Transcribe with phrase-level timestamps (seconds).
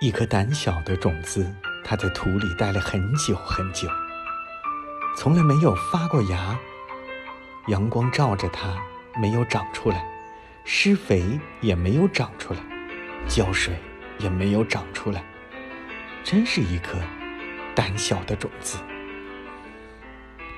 [0.00, 1.44] 一颗胆小的种子
[1.84, 3.88] 它在土里待了很久很久
[5.16, 6.56] 从来没有发过芽。
[7.66, 8.76] 阳光照着它
[9.20, 10.06] 没有长出来
[10.64, 12.60] 施肥也没有长出来
[13.26, 13.74] 浇水
[14.18, 15.24] 也没有长出来
[16.22, 16.96] 真是一颗
[17.74, 18.78] 胆小的种子。